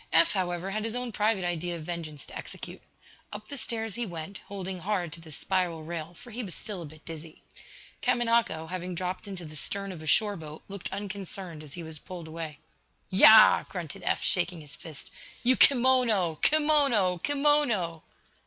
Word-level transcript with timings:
Eph, 0.11 0.31
however, 0.33 0.71
had 0.71 0.83
his 0.83 0.95
own 0.95 1.11
private 1.11 1.43
idea 1.43 1.75
of 1.75 1.83
vengeance 1.83 2.25
to 2.25 2.35
execute. 2.35 2.81
Up 3.31 3.49
the 3.49 3.55
stairs 3.55 3.93
he 3.93 4.03
went, 4.03 4.39
holding 4.47 4.79
hard 4.79 5.13
to 5.13 5.21
the 5.21 5.31
spiral 5.31 5.83
rail, 5.83 6.15
for 6.15 6.31
he 6.31 6.41
was 6.43 6.55
still 6.55 6.81
a 6.81 6.87
bit 6.87 7.05
dizzy. 7.05 7.43
Kamanako, 8.01 8.67
having 8.67 8.95
dropped 8.95 9.27
into 9.27 9.45
the 9.45 9.55
stern 9.55 9.91
of 9.91 10.01
a 10.01 10.07
shore 10.07 10.35
boat, 10.35 10.63
looked 10.67 10.89
unconcerned 10.91 11.61
as 11.61 11.75
he 11.75 11.83
was 11.83 11.99
pulled 11.99 12.27
away. 12.27 12.57
"Yah!" 13.11 13.61
grunted 13.69 14.01
Eph, 14.03 14.23
shaking 14.23 14.61
his 14.61 14.75
fist. 14.75 15.11
"You 15.43 15.55
kimono! 15.55 16.37
Kimono! 16.41 17.19
Kimono!" 17.19 18.01